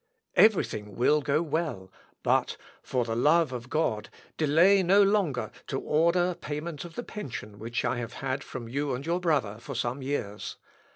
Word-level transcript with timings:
"Every 0.33 0.63
thing 0.65 0.95
will 0.95 1.21
go 1.21 1.43
well, 1.43 1.91
but, 2.23 2.57
for 2.81 3.05
the 3.05 3.15
love 3.15 3.53
of 3.53 3.69
God, 3.69 4.09
delay 4.35 4.81
no 4.81 5.03
longer 5.03 5.51
to 5.67 5.79
order 5.79 6.33
payment 6.33 6.83
of 6.83 6.95
the 6.95 7.03
pension 7.03 7.59
which 7.59 7.85
I 7.85 7.97
have 7.99 8.13
had 8.13 8.43
from 8.43 8.67
you 8.67 8.95
and 8.95 9.05
your 9.05 9.19
brother 9.19 9.59
for 9.59 9.75
some 9.75 10.01
years. 10.01 10.57